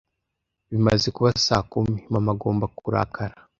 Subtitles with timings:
[0.71, 1.97] Bimaze kuba saa kumi.
[2.11, 3.35] Mama agomba kurakara.